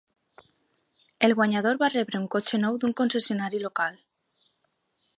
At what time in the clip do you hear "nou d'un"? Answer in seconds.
2.65-2.99